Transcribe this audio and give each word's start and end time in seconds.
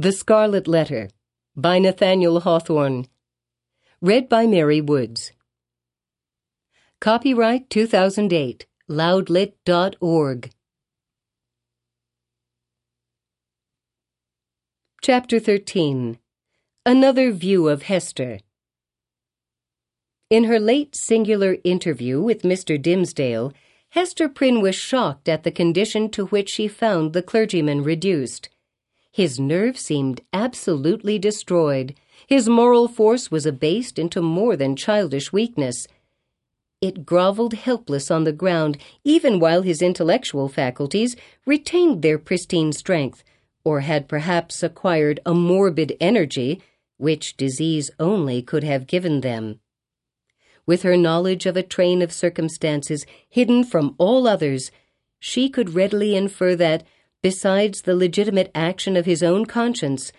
The 0.00 0.12
Scarlet 0.12 0.66
Letter 0.66 1.10
by 1.54 1.78
Nathaniel 1.78 2.40
Hawthorne. 2.40 3.04
Read 4.00 4.30
by 4.30 4.46
Mary 4.46 4.80
Woods. 4.80 5.32
Copyright 7.02 7.68
2008, 7.68 8.64
loudlit.org. 8.88 10.50
Chapter 15.02 15.38
13 15.38 16.18
Another 16.86 17.30
View 17.30 17.68
of 17.68 17.82
Hester. 17.82 18.38
In 20.30 20.44
her 20.44 20.58
late 20.58 20.96
singular 20.96 21.58
interview 21.62 22.22
with 22.22 22.40
Mr. 22.40 22.80
Dimmesdale, 22.80 23.52
Hester 23.90 24.30
Prynne 24.30 24.62
was 24.62 24.74
shocked 24.74 25.28
at 25.28 25.42
the 25.42 25.52
condition 25.52 26.08
to 26.12 26.24
which 26.28 26.48
she 26.48 26.68
found 26.68 27.12
the 27.12 27.22
clergyman 27.22 27.84
reduced. 27.84 28.48
His 29.10 29.38
nerve 29.38 29.78
seemed 29.78 30.20
absolutely 30.32 31.18
destroyed. 31.18 31.94
His 32.26 32.48
moral 32.48 32.88
force 32.88 33.30
was 33.30 33.46
abased 33.46 33.98
into 33.98 34.22
more 34.22 34.56
than 34.56 34.76
childish 34.76 35.32
weakness. 35.32 35.86
It 36.80 37.04
groveled 37.04 37.54
helpless 37.54 38.10
on 38.10 38.24
the 38.24 38.32
ground, 38.32 38.78
even 39.04 39.40
while 39.40 39.62
his 39.62 39.82
intellectual 39.82 40.48
faculties 40.48 41.16
retained 41.44 42.02
their 42.02 42.18
pristine 42.18 42.72
strength, 42.72 43.22
or 43.64 43.80
had 43.80 44.08
perhaps 44.08 44.62
acquired 44.62 45.20
a 45.26 45.34
morbid 45.34 45.96
energy, 46.00 46.62
which 46.96 47.36
disease 47.36 47.90
only 47.98 48.42
could 48.42 48.64
have 48.64 48.86
given 48.86 49.20
them 49.20 49.60
with 50.70 50.82
her 50.82 50.96
knowledge 50.96 51.46
of 51.46 51.56
a 51.56 51.64
train 51.64 52.00
of 52.00 52.12
circumstances 52.12 53.04
hidden 53.28 53.64
from 53.64 53.92
all 53.98 54.28
others, 54.28 54.70
she 55.18 55.48
could 55.48 55.74
readily 55.74 56.14
infer 56.14 56.54
that, 56.54 56.84
besides 57.22 57.82
the 57.82 57.94
legitimate 57.94 58.50
action 58.54 58.96
of 58.96 59.06
his 59.06 59.22
own 59.22 59.46
conscience, 59.46 60.12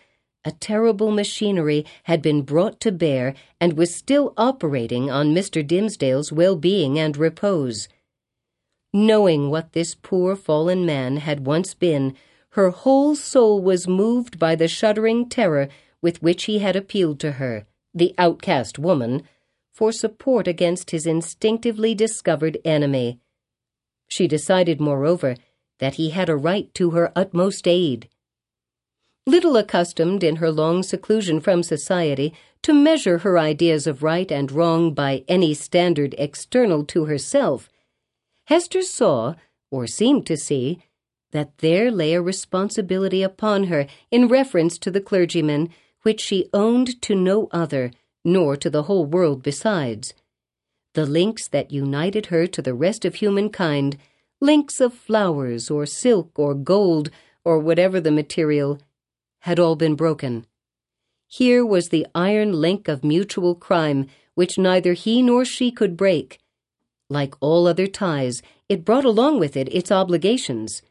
a 0.44 0.52
terrible 0.52 1.12
machinery 1.12 1.86
had 2.04 2.22
been 2.22 2.42
brought 2.42 2.80
to 2.80 2.92
bear 2.92 3.36
and 3.60 3.74
was 3.74 3.94
still 3.94 4.34
operating 4.38 5.10
on 5.10 5.36
Mr. 5.36 5.66
Dimmesdale's 5.66 6.32
well 6.32 6.56
being 6.56 6.98
and 6.98 7.16
repose. 7.16 7.88
Knowing 8.94 9.50
what 9.50 9.74
this 9.74 9.96
poor 9.96 10.36
fallen 10.36 10.86
man 10.86 11.18
had 11.18 11.46
once 11.46 11.74
been, 11.74 12.16
her 12.52 12.72
whole 12.72 13.16
soul 13.16 13.62
was 13.62 13.88
moved 13.88 14.38
by 14.38 14.56
the 14.56 14.68
shuddering 14.68 15.30
terror 15.30 15.70
with 16.02 16.22
which 16.22 16.46
he 16.46 16.60
had 16.60 16.76
appealed 16.76 17.20
to 17.20 17.34
her, 17.34 17.66
the 17.94 18.14
outcast 18.18 18.80
woman, 18.80 19.24
for 19.72 19.92
support 19.92 20.48
against 20.48 20.92
his 20.92 21.06
instinctively 21.06 21.96
discovered 21.96 22.58
enemy. 22.66 23.20
She 24.08 24.28
decided, 24.28 24.82
moreover, 24.82 25.36
that 25.82 25.96
he 25.96 26.12
had 26.12 26.30
a 26.30 26.38
right 26.38 26.74
to 26.76 26.92
her 26.92 27.12
utmost 27.14 27.68
aid. 27.68 28.08
Little 29.28 29.58
accustomed 29.58 30.24
in 30.24 30.38
her 30.38 30.50
long 30.50 30.82
seclusion 30.82 31.42
from 31.42 31.62
society 31.62 32.34
to 32.62 32.74
measure 32.74 33.18
her 33.20 33.38
ideas 33.38 33.86
of 33.86 34.02
right 34.02 34.32
and 34.32 34.52
wrong 34.52 34.94
by 34.94 35.26
any 35.28 35.54
standard 35.54 36.16
external 36.18 36.86
to 36.86 37.06
herself, 37.06 37.70
Hester 38.46 38.82
saw, 38.82 39.36
or 39.70 39.88
seemed 39.88 40.26
to 40.28 40.38
see, 40.38 40.84
that 41.32 41.58
there 41.60 41.90
lay 41.90 42.14
a 42.14 42.22
responsibility 42.22 43.24
upon 43.24 43.66
her 43.66 43.88
in 44.12 44.28
reference 44.28 44.78
to 44.80 44.92
the 44.92 45.02
clergyman 45.02 45.70
which 46.02 46.20
she 46.20 46.50
owned 46.54 47.02
to 47.04 47.16
no 47.16 47.48
other 47.52 47.92
nor 48.24 48.56
to 48.56 48.70
the 48.70 48.84
whole 48.84 49.06
world 49.06 49.42
besides. 49.42 50.14
The 50.94 51.06
links 51.06 51.48
that 51.48 51.72
united 51.72 52.28
her 52.28 52.46
to 52.48 52.62
the 52.62 52.74
rest 52.74 53.06
of 53.06 53.16
humankind, 53.16 53.98
links 54.42 54.82
of 54.82 54.94
flowers 54.94 55.70
or 55.70 55.86
silk 55.86 56.32
or 56.38 56.56
gold 56.56 57.12
or 57.46 57.60
whatever 57.60 58.02
the 58.02 58.12
material, 58.12 58.80
had 59.40 59.60
all 59.60 59.76
been 59.76 59.96
broken. 59.96 60.46
Here 61.28 61.66
was 61.66 61.90
the 61.90 62.08
iron 62.14 62.52
link 62.54 62.88
of 62.88 63.04
mutual 63.04 63.56
crime 63.56 64.08
which 64.34 64.58
neither 64.58 64.94
he 64.94 65.22
nor 65.22 65.46
she 65.46 65.72
could 65.72 65.96
break. 65.96 66.40
Like 67.10 67.36
all 67.40 67.68
other 67.68 67.88
ties, 67.88 68.42
it 68.68 68.86
brought 68.86 69.06
along 69.06 69.40
with 69.40 69.56
it 69.56 69.74
its 69.74 69.92
obligations. 69.92 70.82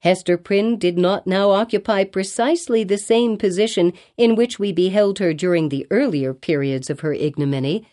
Hester 0.00 0.36
Prynne 0.36 0.78
did 0.78 0.98
not 0.98 1.26
now 1.26 1.50
occupy 1.50 2.04
precisely 2.04 2.84
the 2.84 2.98
same 2.98 3.38
position 3.38 3.94
in 4.16 4.36
which 4.36 4.58
we 4.58 4.70
beheld 4.70 5.18
her 5.18 5.32
during 5.32 5.70
the 5.70 5.86
earlier 5.90 6.34
periods 6.34 6.90
of 6.90 7.00
her 7.00 7.14
ignominy. 7.14 7.86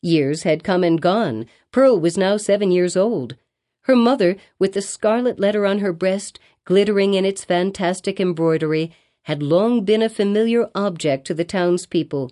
Years 0.00 0.44
had 0.44 0.64
come 0.64 0.82
and 0.82 1.00
gone. 1.00 1.46
Pearl 1.70 2.00
was 2.00 2.16
now 2.16 2.38
seven 2.38 2.70
years 2.70 2.96
old. 2.96 3.36
Her 3.82 3.96
mother, 3.96 4.36
with 4.58 4.72
the 4.72 4.82
scarlet 4.82 5.40
letter 5.40 5.66
on 5.66 5.80
her 5.80 5.92
breast, 5.92 6.38
glittering 6.64 7.14
in 7.14 7.24
its 7.24 7.44
fantastic 7.44 8.20
embroidery, 8.20 8.92
had 9.22 9.42
long 9.42 9.84
been 9.84 10.02
a 10.02 10.08
familiar 10.08 10.68
object 10.74 11.26
to 11.26 11.34
the 11.34 11.44
townspeople. 11.44 12.30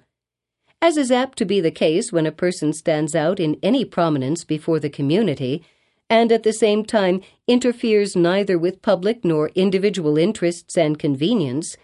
As 0.83 0.97
is 0.97 1.12
apt 1.12 1.37
to 1.39 1.44
be 1.44 1.60
the 1.60 1.71
case 1.71 2.12
when 2.12 2.27
a 2.27 2.33
person 2.33 2.72
stands 2.72 3.15
out 3.15 3.39
in 3.39 3.59
any 3.62 3.84
prominence 3.84 4.44
before 4.44 4.81
the 4.81 4.89
community, 4.89 5.62
and 6.09 6.33
at 6.33 6.43
the 6.43 6.53
same 6.53 6.84
time 6.84 7.21
interferes 7.47 8.16
neither 8.16 8.59
with 8.59 8.83
public 8.83 9.25
nor 9.25 9.50
individual 9.55 10.19
interests 10.19 10.77
and 10.78 10.99
convenience, 10.99 11.77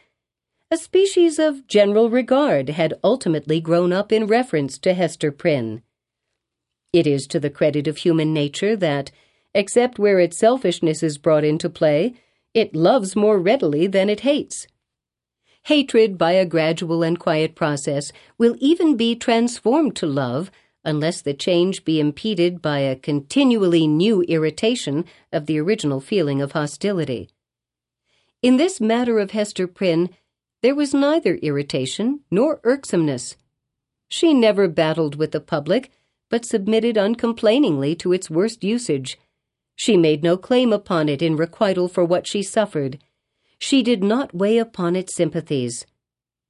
a 0.71 0.77
species 0.77 1.39
of 1.39 1.69
general 1.69 2.11
regard 2.11 2.71
had 2.71 2.95
ultimately 3.05 3.61
grown 3.61 3.93
up 3.93 4.11
in 4.11 4.27
reference 4.27 4.79
to 4.79 4.95
Hester 4.95 5.31
Prynne. 5.31 5.83
It 6.93 7.07
is 7.07 7.27
to 7.29 7.39
the 7.39 7.51
credit 7.51 7.87
of 7.87 7.99
human 7.99 8.33
nature 8.33 8.75
that, 8.77 9.13
except 9.57 9.99
where 9.99 10.21
its 10.21 10.37
selfishness 10.37 11.03
is 11.03 11.17
brought 11.17 11.43
into 11.43 11.71
play, 11.71 12.13
it 12.53 12.77
loves 12.77 13.17
more 13.17 13.39
readily 13.39 13.87
than 13.87 14.11
it 14.11 14.21
hates. 14.21 14.67
Hatred, 15.65 16.19
by 16.19 16.33
a 16.33 16.45
gradual 16.45 17.03
and 17.03 17.19
quiet 17.19 17.55
process, 17.55 18.13
will 18.37 18.55
even 18.61 18.99
be 18.99 19.17
transformed 19.17 19.97
to 19.97 20.07
love 20.07 20.51
unless 20.85 21.23
the 21.23 21.33
change 21.33 21.85
be 21.87 21.99
impeded 21.99 22.61
by 22.61 22.81
a 22.81 22.95
continually 22.95 23.87
new 23.87 24.23
irritation 24.25 25.07
of 25.33 25.47
the 25.47 25.59
original 25.59 26.01
feeling 26.01 26.43
of 26.43 26.53
hostility. 26.53 27.31
In 28.43 28.59
this 28.59 28.79
matter 28.79 29.19
of 29.19 29.31
Hester 29.31 29.67
Prynne, 29.67 30.11
there 30.61 30.75
was 30.75 30.93
neither 30.93 31.37
irritation 31.37 32.21
nor 32.31 32.61
irksomeness. 32.63 33.37
She 34.07 34.35
never 34.35 34.69
battled 34.69 35.17
with 35.17 35.33
the 35.33 35.41
public, 35.41 35.91
but 36.29 36.45
submitted 36.45 36.97
uncomplainingly 36.97 37.99
to 38.01 38.13
its 38.13 38.29
worst 38.29 38.63
usage. 38.63 39.19
She 39.77 39.97
made 39.99 40.23
no 40.23 40.39
claim 40.39 40.73
upon 40.73 41.09
it 41.09 41.21
in 41.21 41.37
requital 41.37 41.87
for 41.87 42.05
what 42.05 42.27
she 42.27 42.43
suffered. 42.43 42.99
She 43.59 43.83
did 43.83 44.03
not 44.03 44.35
weigh 44.35 44.59
upon 44.59 44.97
its 44.97 45.15
sympathies. 45.15 45.87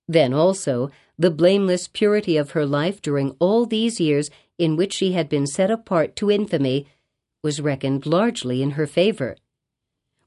Then 0.09 0.33
also, 0.33 0.91
the 1.19 1.31
blameless 1.31 1.89
purity 1.89 2.37
of 2.37 2.53
her 2.53 2.65
life 2.65 3.03
during 3.03 3.35
all 3.41 3.67
these 3.67 4.01
years 4.01 4.31
in 4.59 4.77
which 4.77 4.95
she 4.95 5.13
had 5.13 5.29
been 5.29 5.47
set 5.47 5.71
apart 5.71 6.15
to 6.17 6.31
infamy 6.31 6.87
was 7.43 7.61
reckoned 7.61 8.07
largely 8.07 8.63
in 8.63 8.73
her 8.73 8.87
favor. 8.87 9.37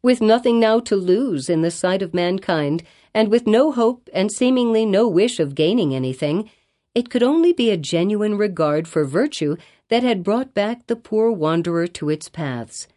With 0.02 0.22
nothing 0.22 0.60
now 0.60 0.80
to 0.82 0.96
lose 0.96 1.50
in 1.50 1.62
the 1.62 1.72
sight 1.72 2.02
of 2.02 2.14
mankind, 2.14 2.84
and 3.14 3.30
with 3.30 3.48
no 3.48 3.72
hope 3.72 4.10
and 4.14 4.32
seemingly 4.32 4.86
no 4.86 5.08
wish 5.08 5.40
of 5.40 5.56
gaining 5.56 5.96
anything, 5.96 6.50
it 6.96 7.10
could 7.10 7.24
only 7.24 7.54
be 7.54 7.70
a 7.70 7.78
genuine 7.78 8.38
regard 8.38 8.88
for 8.88 9.04
virtue 9.06 9.56
that 9.90 10.04
had 10.04 10.24
brought 10.24 10.54
back 10.54 10.88
the 10.88 10.96
poor 10.96 11.32
wanderer 11.32 11.88
to 11.88 12.10
its 12.10 12.30
paths. 12.30 12.88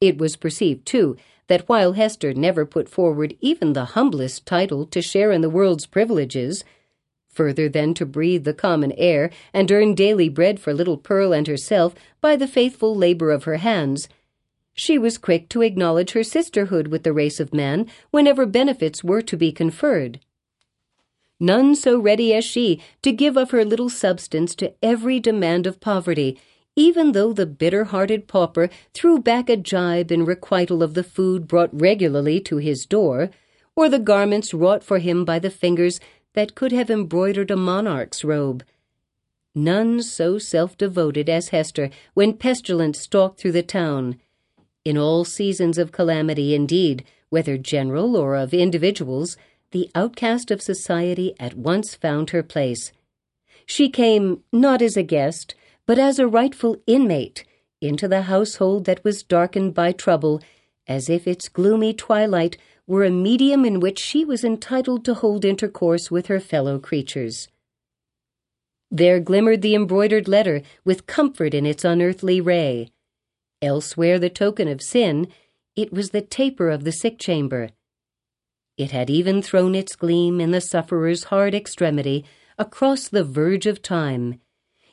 It 0.00 0.18
was 0.18 0.36
perceived, 0.36 0.84
too, 0.84 1.16
that 1.46 1.68
while 1.68 1.92
Hester 1.92 2.34
never 2.34 2.66
put 2.66 2.88
forward 2.88 3.36
even 3.40 3.72
the 3.72 3.84
humblest 3.84 4.46
title 4.46 4.86
to 4.86 5.00
share 5.00 5.30
in 5.30 5.42
the 5.42 5.50
world's 5.50 5.86
privileges, 5.86 6.64
further 7.28 7.68
than 7.68 7.94
to 7.94 8.06
breathe 8.06 8.44
the 8.44 8.54
common 8.54 8.92
air 8.92 9.30
and 9.52 9.70
earn 9.70 9.94
daily 9.94 10.28
bread 10.28 10.60
for 10.60 10.74
little 10.74 10.98
Pearl 10.98 11.32
and 11.32 11.46
herself 11.46 11.94
by 12.20 12.36
the 12.36 12.48
faithful 12.48 12.94
labor 12.94 13.30
of 13.30 13.44
her 13.44 13.56
hands. 13.56 14.08
She 14.74 14.98
was 14.98 15.18
quick 15.18 15.48
to 15.50 15.62
acknowledge 15.62 16.12
her 16.12 16.22
sisterhood 16.22 16.88
with 16.88 17.02
the 17.02 17.12
race 17.12 17.40
of 17.40 17.54
man 17.54 17.86
whenever 18.10 18.46
benefits 18.46 19.04
were 19.04 19.22
to 19.22 19.36
be 19.36 19.52
conferred. 19.52 20.20
None 21.42 21.74
so 21.74 21.98
ready 21.98 22.32
as 22.32 22.44
she 22.44 22.80
to 23.02 23.10
give 23.10 23.36
of 23.36 23.50
her 23.50 23.64
little 23.64 23.88
substance 23.88 24.54
to 24.54 24.74
every 24.80 25.18
demand 25.18 25.66
of 25.66 25.80
poverty, 25.80 26.38
even 26.76 27.10
though 27.10 27.32
the 27.32 27.46
bitter 27.46 27.82
hearted 27.82 28.28
pauper 28.28 28.70
threw 28.94 29.18
back 29.18 29.50
a 29.50 29.56
jibe 29.56 30.12
in 30.12 30.24
requital 30.24 30.84
of 30.84 30.94
the 30.94 31.02
food 31.02 31.48
brought 31.48 31.70
regularly 31.72 32.38
to 32.38 32.58
his 32.58 32.86
door, 32.86 33.28
or 33.74 33.88
the 33.88 33.98
garments 33.98 34.54
wrought 34.54 34.84
for 34.84 35.00
him 35.00 35.24
by 35.24 35.40
the 35.40 35.50
fingers 35.50 35.98
that 36.34 36.54
could 36.54 36.70
have 36.70 36.92
embroidered 36.92 37.50
a 37.50 37.56
monarch's 37.56 38.22
robe. 38.22 38.62
None 39.52 40.00
so 40.00 40.38
self 40.38 40.78
devoted 40.78 41.28
as 41.28 41.48
Hester 41.48 41.90
when 42.14 42.34
pestilence 42.34 43.00
stalked 43.00 43.40
through 43.40 43.50
the 43.50 43.64
town. 43.64 44.20
In 44.84 44.96
all 44.96 45.24
seasons 45.24 45.76
of 45.76 45.90
calamity, 45.90 46.54
indeed, 46.54 47.04
whether 47.30 47.58
general 47.58 48.16
or 48.16 48.36
of 48.36 48.54
individuals, 48.54 49.36
the 49.72 49.90
outcast 49.94 50.50
of 50.50 50.62
society 50.62 51.34
at 51.40 51.54
once 51.54 51.94
found 51.94 52.30
her 52.30 52.42
place. 52.42 52.92
She 53.66 53.90
came 53.90 54.42
not 54.52 54.80
as 54.80 54.96
a 54.96 55.02
guest, 55.02 55.54
but 55.86 55.98
as 55.98 56.18
a 56.18 56.26
rightful 56.26 56.76
inmate 56.86 57.44
into 57.80 58.06
the 58.06 58.22
household 58.22 58.84
that 58.84 59.02
was 59.02 59.22
darkened 59.22 59.74
by 59.74 59.92
trouble, 59.92 60.40
as 60.86 61.10
if 61.10 61.26
its 61.26 61.48
gloomy 61.48 61.92
twilight 61.92 62.56
were 62.86 63.04
a 63.04 63.10
medium 63.10 63.64
in 63.64 63.80
which 63.80 63.98
she 63.98 64.24
was 64.24 64.44
entitled 64.44 65.04
to 65.04 65.14
hold 65.14 65.44
intercourse 65.44 66.10
with 66.10 66.26
her 66.26 66.40
fellow 66.40 66.78
creatures. 66.78 67.48
There 68.90 69.20
glimmered 69.20 69.62
the 69.62 69.74
embroidered 69.74 70.28
letter 70.28 70.62
with 70.84 71.06
comfort 71.06 71.54
in 71.54 71.66
its 71.66 71.84
unearthly 71.84 72.40
ray. 72.40 72.90
Elsewhere 73.60 74.18
the 74.18 74.30
token 74.30 74.68
of 74.68 74.82
sin, 74.82 75.28
it 75.74 75.92
was 75.92 76.10
the 76.10 76.20
taper 76.20 76.68
of 76.68 76.84
the 76.84 76.92
sick 76.92 77.18
chamber. 77.18 77.70
It 78.76 78.90
had 78.90 79.10
even 79.10 79.42
thrown 79.42 79.74
its 79.74 79.96
gleam 79.96 80.40
in 80.40 80.50
the 80.50 80.60
sufferer's 80.60 81.24
hard 81.24 81.54
extremity 81.54 82.24
across 82.58 83.08
the 83.08 83.24
verge 83.24 83.66
of 83.66 83.82
time. 83.82 84.40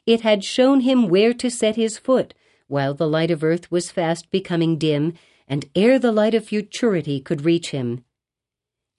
It 0.06 0.22
had 0.22 0.44
shown 0.44 0.82
him 0.82 1.08
where 1.08 1.34
to 1.34 1.50
set 1.50 1.76
his 1.76 1.98
foot 1.98 2.34
while 2.68 2.94
the 2.94 3.08
light 3.08 3.32
of 3.32 3.44
earth 3.44 3.72
was 3.72 3.92
fast 3.92 4.30
becoming 4.30 4.78
dim 4.78 5.14
and 5.48 5.66
ere 5.76 5.98
the 5.98 6.12
light 6.12 6.34
of 6.34 6.46
futurity 6.46 7.20
could 7.20 7.44
reach 7.44 7.72
him. 7.72 8.04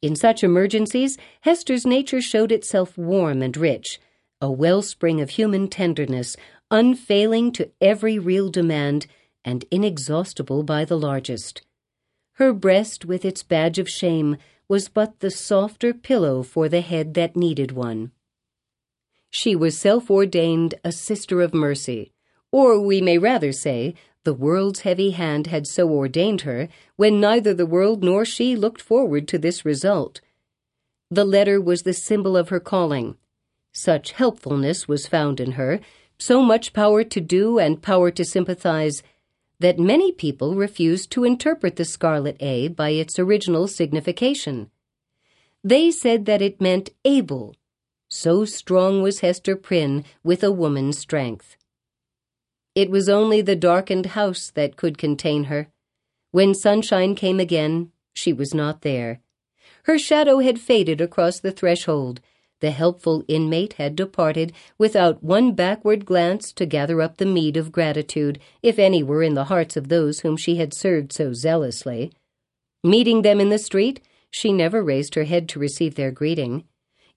In 0.03 0.17
such 0.17 0.43
emergencies, 0.43 1.19
Hester's 1.43 1.87
nature 1.87 2.21
showed 2.21 2.51
itself 2.51 2.97
warm 2.97 3.43
and 3.43 3.57
rich 3.57 4.01
a 4.41 4.51
wellspring 4.51 5.21
of 5.21 5.31
human 5.31 5.69
tenderness, 5.69 6.37
unfailing 6.71 7.53
to 7.53 7.71
every 7.81 8.19
real 8.19 8.49
demand 8.49 9.07
and 9.45 9.67
inexhaustible 9.71 10.63
by 10.63 10.85
the 10.85 10.99
largest. 10.99 11.63
Her 12.41 12.55
breast, 12.55 13.05
with 13.05 13.27
its 13.27 13.43
badge 13.43 13.79
of 13.79 13.87
shame, 13.87 14.39
was 14.67 14.89
but 14.89 15.21
the 15.21 15.31
softer 15.31 15.93
pillow 15.93 16.43
for 16.43 16.71
the 16.71 16.81
head 16.81 17.13
that 17.13 17.37
needed 17.37 17.73
one. 17.73 18.13
She 19.29 19.55
was 19.55 19.77
self 19.77 20.11
ordained 20.11 20.75
a 20.83 20.91
sister 20.91 21.43
of 21.43 21.53
mercy, 21.53 22.13
or 22.51 22.81
we 22.81 23.03
may 23.03 23.19
rather 23.19 23.53
say, 23.53 23.95
the 24.25 24.33
world's 24.33 24.81
heavy 24.81 25.11
hand 25.11 25.49
had 25.49 25.67
so 25.67 25.91
ordained 25.91 26.41
her 26.41 26.69
when 26.97 27.21
neither 27.21 27.53
the 27.53 27.67
world 27.67 28.03
nor 28.03 28.25
she 28.25 28.57
looked 28.57 28.81
forward 28.81 29.29
to 29.29 29.37
this 29.37 29.67
result. 29.67 30.23
The 31.11 31.27
letter 31.27 31.61
was 31.61 31.83
the 31.83 31.93
symbol 31.93 32.39
of 32.39 32.49
her 32.49 32.59
calling, 32.59 33.19
such 33.75 34.13
helpfulness 34.13 34.89
was 34.89 35.07
found 35.07 35.41
in 35.41 35.53
her, 35.53 35.79
so 36.19 36.41
much 36.41 36.73
power 36.73 37.05
to 37.05 37.21
do 37.21 37.59
and 37.59 37.83
power 37.83 38.11
to 38.11 38.25
sympathize, 38.25 39.03
that 39.61 39.79
many 39.79 40.11
people 40.11 40.55
refused 40.55 41.11
to 41.13 41.25
interpret 41.25 41.77
the 41.77 41.85
scarlet 41.85 42.37
A 42.41 42.69
by 42.69 42.91
its 42.91 43.19
original 43.19 43.69
signification. 43.69 44.71
They 45.63 45.91
said 45.91 46.25
that 46.25 46.43
it 46.43 46.61
meant 46.61 46.91
able. 47.05 47.55
So 48.09 48.45
strong 48.45 49.03
was 49.03 49.21
Hester 49.21 49.55
Prynne 49.57 50.05
with 50.25 50.43
a 50.43 50.51
woman's 50.51 50.99
strength. 50.99 51.57
It 52.75 52.91
was 52.91 53.09
only 53.09 53.43
the 53.43 53.55
darkened 53.55 54.07
house 54.07 54.51
that 54.55 54.77
could 54.77 54.97
contain 54.97 55.45
her. 55.45 55.69
When 56.31 56.55
sunshine 56.55 57.15
came 57.15 57.39
again, 57.39 57.93
she 58.15 58.33
was 58.33 58.55
not 58.55 58.81
there. 58.81 59.21
Her 59.85 59.99
shadow 59.99 60.39
had 60.39 60.59
faded 60.59 61.01
across 61.01 61.41
the 61.41 61.53
threshold, 61.53 62.21
the 62.61 62.71
helpful 62.71 63.25
inmate 63.29 63.75
had 63.75 63.97
departed 63.97 64.53
without 64.79 65.23
one 65.23 65.53
backward 65.53 66.05
glance 66.05 66.53
to 66.53 66.67
gather 66.67 67.01
up 67.03 67.17
the 67.17 67.27
meed 67.27 67.57
of 67.57 67.73
gratitude, 67.73 68.39
if 68.63 68.79
any 68.79 69.03
were 69.03 69.23
in 69.23 69.35
the 69.35 69.45
hearts 69.45 69.77
of 69.77 69.89
those 69.89 70.21
whom 70.21 70.37
she 70.37 70.57
had 70.57 70.73
served 70.73 71.13
so 71.13 71.33
zealously. 71.33 72.13
Meeting 72.85 73.23
them 73.23 73.41
in 73.41 73.49
the 73.49 73.59
street, 73.59 74.01
she 74.31 74.53
never 74.53 74.83
raised 74.83 75.15
her 75.15 75.25
head 75.25 75.49
to 75.49 75.59
receive 75.59 75.97
their 75.97 76.11
greeting. 76.11 76.65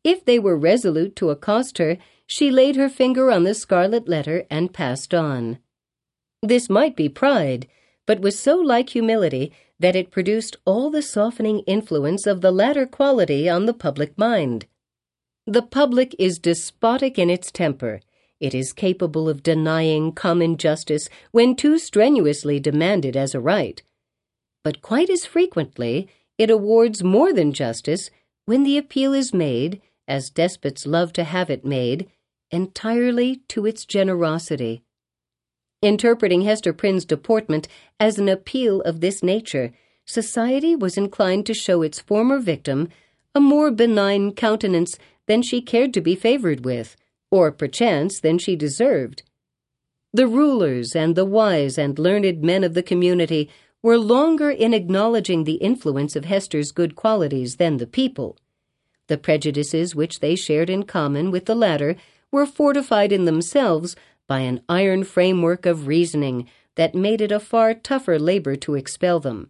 If 0.04 0.26
they 0.26 0.40
were 0.40 0.58
resolute 0.58 1.16
to 1.18 1.30
accost 1.30 1.78
her, 1.78 1.98
she 2.26 2.50
laid 2.50 2.76
her 2.76 2.90
finger 2.90 3.32
on 3.32 3.44
the 3.44 3.54
scarlet 3.54 4.08
letter 4.08 4.46
and 4.50 4.74
passed 4.74 5.14
on. 5.14 5.60
This 6.42 6.70
might 6.70 6.96
be 6.96 7.08
pride, 7.08 7.68
but 8.06 8.20
was 8.20 8.38
so 8.38 8.58
like 8.58 8.90
humility 8.90 9.54
that 9.80 9.96
it 9.96 10.12
produced 10.12 10.58
all 10.66 10.90
the 10.90 11.02
softening 11.02 11.60
influence 11.62 12.28
of 12.28 12.42
the 12.42 12.52
latter 12.52 12.86
quality 12.86 13.48
on 13.48 13.66
the 13.66 13.74
public 13.74 14.18
mind. 14.18 14.66
The 15.46 15.62
public 15.62 16.16
is 16.18 16.40
despotic 16.40 17.20
in 17.20 17.30
its 17.30 17.52
temper. 17.52 18.00
It 18.40 18.56
is 18.56 18.72
capable 18.72 19.28
of 19.28 19.44
denying 19.44 20.14
common 20.14 20.56
justice 20.56 21.10
when 21.32 21.56
too 21.56 21.78
strenuously 21.78 22.62
demanded 22.62 23.18
as 23.18 23.36
a 23.36 23.42
right. 23.42 23.82
But 24.64 24.82
quite 24.82 25.10
as 25.10 25.26
frequently, 25.26 26.08
it 26.38 26.50
awards 26.50 27.04
more 27.04 27.34
than 27.34 27.52
justice 27.52 28.10
when 28.46 28.64
the 28.64 28.78
appeal 28.78 29.14
is 29.14 29.34
made, 29.34 29.82
as 30.08 30.30
despots 30.30 30.86
love 30.86 31.12
to 31.14 31.26
have 31.26 31.50
it 31.50 31.66
made, 31.66 32.10
entirely 32.50 33.38
to 33.50 33.66
its 33.66 33.86
generosity. 33.86 34.82
Interpreting 35.82 36.44
Hester 36.44 36.72
Prynne's 36.72 37.04
deportment 37.04 37.68
as 38.00 38.18
an 38.18 38.30
appeal 38.30 38.80
of 38.82 39.02
this 39.02 39.22
nature, 39.22 39.74
society 40.06 40.74
was 40.74 40.98
inclined 40.98 41.46
to 41.48 41.54
show 41.54 41.82
its 41.82 42.00
former 42.00 42.40
victim 42.40 42.88
a 43.36 43.42
more 43.42 43.72
benign 43.72 44.32
countenance 44.32 44.98
than 45.28 45.42
she 45.42 45.62
cared 45.62 45.94
to 45.94 46.02
be 46.02 46.16
favored 46.16 46.66
with, 46.66 46.96
or 47.32 47.52
perchance 47.52 48.20
than 48.20 48.38
she 48.38 48.56
deserved. 48.56 49.24
The 50.14 50.28
rulers 50.28 50.96
and 50.96 51.16
the 51.16 51.26
wise 51.26 51.78
and 51.78 51.98
learned 51.98 52.44
men 52.44 52.64
of 52.64 52.76
the 52.76 52.84
community 52.84 53.50
were 53.82 53.98
longer 53.98 54.52
in 54.52 54.74
acknowledging 54.74 55.44
the 55.44 55.56
influence 55.56 56.16
of 56.16 56.26
Hester's 56.26 56.72
good 56.72 56.96
qualities 56.96 57.56
than 57.56 57.78
the 57.78 57.88
people. 57.88 58.38
The 59.08 59.18
prejudices 59.18 59.96
which 59.96 60.20
they 60.20 60.36
shared 60.36 60.70
in 60.70 60.84
common 60.84 61.32
with 61.32 61.46
the 61.46 61.56
latter 61.56 61.96
were 62.32 62.46
fortified 62.46 63.12
in 63.12 63.26
themselves 63.26 63.96
by 64.28 64.40
an 64.40 64.62
iron 64.70 65.04
framework 65.04 65.66
of 65.66 65.88
reasoning 65.88 66.48
that 66.76 66.96
made 66.96 67.22
it 67.22 67.32
a 67.32 67.40
far 67.40 67.74
tougher 67.74 68.18
labor 68.18 68.56
to 68.56 68.76
expel 68.76 69.20
them. 69.20 69.50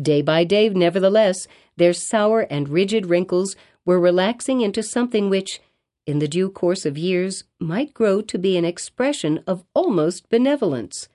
Day 0.00 0.22
by 0.22 0.44
day, 0.44 0.68
nevertheless, 0.68 1.46
their 1.76 1.92
sour 1.92 2.42
and 2.42 2.68
rigid 2.68 3.06
wrinkles 3.06 3.56
were 3.84 4.00
relaxing 4.00 4.60
into 4.60 4.82
something 4.82 5.28
which, 5.28 5.60
in 6.06 6.18
the 6.18 6.28
due 6.28 6.50
course 6.50 6.84
of 6.84 6.98
years, 6.98 7.44
might 7.60 7.94
grow 7.94 8.20
to 8.22 8.38
be 8.38 8.56
an 8.56 8.64
expression 8.64 9.42
of 9.46 9.64
almost 9.74 10.28
benevolence. 10.28 11.08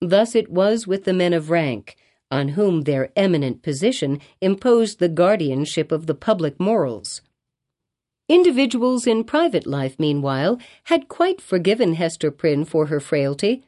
Thus 0.00 0.34
it 0.34 0.50
was 0.50 0.86
with 0.86 1.04
the 1.04 1.12
men 1.12 1.32
of 1.32 1.50
rank, 1.50 1.96
on 2.30 2.48
whom 2.50 2.82
their 2.82 3.10
eminent 3.16 3.62
position 3.62 4.20
imposed 4.40 4.98
the 4.98 5.08
guardianship 5.08 5.90
of 5.90 6.06
the 6.06 6.14
public 6.14 6.60
morals. 6.60 7.22
Individuals 8.28 9.06
in 9.06 9.24
private 9.24 9.66
life, 9.66 9.98
meanwhile, 9.98 10.58
had 10.84 11.08
quite 11.08 11.40
forgiven 11.40 11.94
Hester 11.94 12.30
Prynne 12.30 12.66
for 12.66 12.86
her 12.86 13.00
frailty. 13.00 13.64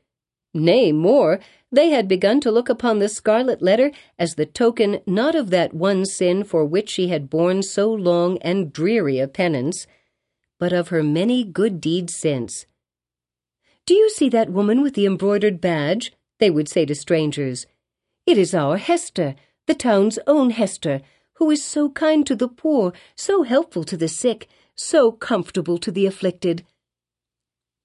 Nay, 0.52 0.92
more, 0.92 1.40
they 1.72 1.90
had 1.90 2.08
begun 2.08 2.40
to 2.40 2.50
look 2.50 2.68
upon 2.68 2.98
the 2.98 3.08
scarlet 3.08 3.62
letter 3.62 3.92
as 4.18 4.34
the 4.34 4.46
token 4.46 5.00
not 5.06 5.34
of 5.34 5.50
that 5.50 5.72
one 5.72 6.04
sin 6.04 6.42
for 6.42 6.64
which 6.64 6.90
she 6.90 7.08
had 7.08 7.30
borne 7.30 7.62
so 7.62 7.92
long 7.92 8.38
and 8.38 8.72
dreary 8.72 9.18
a 9.18 9.28
penance, 9.28 9.86
but 10.58 10.72
of 10.72 10.88
her 10.88 11.02
many 11.02 11.44
good 11.44 11.80
deeds 11.80 12.14
since. 12.14 12.66
Do 13.86 13.94
you 13.94 14.10
see 14.10 14.28
that 14.30 14.50
woman 14.50 14.82
with 14.82 14.94
the 14.94 15.06
embroidered 15.06 15.60
badge? 15.60 16.12
They 16.38 16.50
would 16.50 16.68
say 16.68 16.84
to 16.86 16.94
strangers. 16.94 17.66
It 18.26 18.36
is 18.38 18.54
our 18.54 18.76
Hester, 18.76 19.34
the 19.66 19.74
town's 19.74 20.18
own 20.26 20.50
Hester, 20.50 21.00
who 21.34 21.50
is 21.50 21.64
so 21.64 21.90
kind 21.90 22.26
to 22.26 22.36
the 22.36 22.48
poor, 22.48 22.92
so 23.16 23.42
helpful 23.42 23.84
to 23.84 23.96
the 23.96 24.08
sick, 24.08 24.48
so 24.74 25.12
comfortable 25.12 25.78
to 25.78 25.90
the 25.90 26.06
afflicted. 26.06 26.64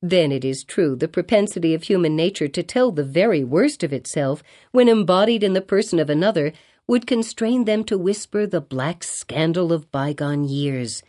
Then 0.07 0.31
it 0.31 0.45
is 0.45 0.63
true 0.63 0.95
the 0.95 1.07
propensity 1.07 1.74
of 1.74 1.81
human 1.81 2.15
nature 2.15 2.47
to 2.47 2.62
tell 2.62 2.91
the 2.91 3.03
very 3.03 3.43
worst 3.43 3.81
of 3.81 3.91
itself, 3.91 4.43
when 4.69 4.88
embodied 4.88 5.41
in 5.41 5.53
the 5.53 5.62
person 5.62 5.97
of 5.97 6.12
another, 6.12 6.53
would 6.85 7.07
constrain 7.07 7.65
them 7.65 7.83
to 7.85 7.97
whisper 7.97 8.45
the 8.45 8.62
black 8.62 9.03
scandal 9.03 9.74
of 9.74 9.91
bygone 9.91 10.43
years. 10.43 11.01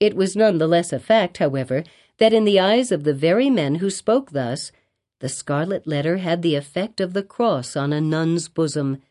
It 0.00 0.16
was 0.16 0.34
none 0.34 0.56
the 0.56 0.66
less 0.66 0.90
a 0.90 0.98
fact, 0.98 1.36
however, 1.36 1.84
that 2.16 2.32
in 2.32 2.46
the 2.46 2.58
eyes 2.58 2.90
of 2.90 3.04
the 3.04 3.12
very 3.12 3.50
men 3.50 3.74
who 3.74 3.90
spoke 3.90 4.30
thus, 4.30 4.72
the 5.20 5.28
scarlet 5.28 5.86
letter 5.86 6.16
had 6.16 6.40
the 6.40 6.54
effect 6.54 7.02
of 7.02 7.12
the 7.12 7.22
cross 7.22 7.76
on 7.76 7.92
a 7.92 8.00
nun's 8.00 8.48
bosom. 8.48 9.02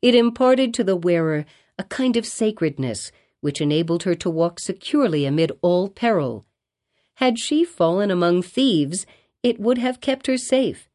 It 0.00 0.14
imparted 0.14 0.72
to 0.72 0.84
the 0.84 0.96
wearer 0.96 1.44
a 1.78 1.84
kind 1.84 2.16
of 2.16 2.24
sacredness 2.24 3.12
which 3.42 3.60
enabled 3.60 4.04
her 4.04 4.14
to 4.14 4.30
walk 4.30 4.58
securely 4.58 5.26
amid 5.26 5.52
all 5.60 5.90
peril. 5.90 6.46
Had 7.18 7.36
she 7.36 7.64
fallen 7.64 8.12
among 8.12 8.42
thieves, 8.42 9.04
it 9.42 9.58
would 9.58 9.78
have 9.78 10.00
kept 10.00 10.28
her 10.28 10.38
safe. 10.38 10.88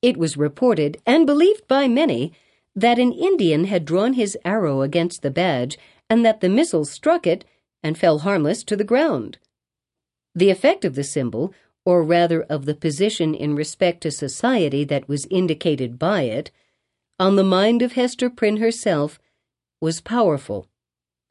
It 0.00 0.16
was 0.16 0.36
reported, 0.36 1.02
and 1.04 1.26
believed 1.26 1.66
by 1.66 1.88
many, 1.88 2.32
that 2.76 3.00
an 3.00 3.10
Indian 3.10 3.64
had 3.64 3.84
drawn 3.84 4.12
his 4.12 4.38
arrow 4.44 4.82
against 4.82 5.22
the 5.22 5.32
badge, 5.32 5.78
and 6.08 6.24
that 6.24 6.42
the 6.42 6.48
missile 6.48 6.84
struck 6.84 7.26
it 7.26 7.44
and 7.82 7.98
fell 7.98 8.20
harmless 8.20 8.62
to 8.62 8.76
the 8.76 8.84
ground. 8.84 9.38
The 10.32 10.50
effect 10.50 10.84
of 10.84 10.94
the 10.94 11.02
symbol, 11.02 11.52
or 11.84 12.04
rather 12.04 12.42
of 12.42 12.64
the 12.64 12.76
position 12.76 13.34
in 13.34 13.56
respect 13.56 14.02
to 14.02 14.12
society 14.12 14.84
that 14.84 15.08
was 15.08 15.26
indicated 15.28 15.98
by 15.98 16.22
it, 16.22 16.52
on 17.18 17.34
the 17.34 17.42
mind 17.42 17.82
of 17.82 17.94
Hester 17.94 18.30
Prynne 18.30 18.58
herself, 18.58 19.18
was 19.80 20.00
powerful 20.00 20.68